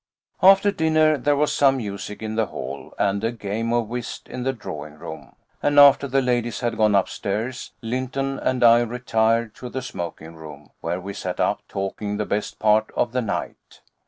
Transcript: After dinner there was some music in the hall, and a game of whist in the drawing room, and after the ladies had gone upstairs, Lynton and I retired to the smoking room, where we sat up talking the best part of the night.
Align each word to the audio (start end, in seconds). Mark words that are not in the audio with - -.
After 0.41 0.71
dinner 0.71 1.15
there 1.15 1.35
was 1.35 1.53
some 1.53 1.77
music 1.77 2.23
in 2.23 2.33
the 2.33 2.47
hall, 2.47 2.91
and 2.97 3.23
a 3.23 3.31
game 3.31 3.71
of 3.71 3.87
whist 3.87 4.27
in 4.27 4.41
the 4.41 4.51
drawing 4.51 4.95
room, 4.95 5.35
and 5.61 5.79
after 5.79 6.07
the 6.07 6.23
ladies 6.23 6.61
had 6.61 6.75
gone 6.75 6.95
upstairs, 6.95 7.73
Lynton 7.83 8.39
and 8.39 8.63
I 8.63 8.81
retired 8.81 9.53
to 9.57 9.69
the 9.69 9.83
smoking 9.83 10.33
room, 10.35 10.71
where 10.79 10.99
we 10.99 11.13
sat 11.13 11.39
up 11.39 11.61
talking 11.69 12.17
the 12.17 12.25
best 12.25 12.57
part 12.57 12.89
of 12.95 13.11
the 13.11 13.21
night. 13.21 13.81